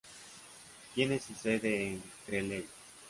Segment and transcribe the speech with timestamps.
[0.95, 2.65] Tiene su sede en Greeley.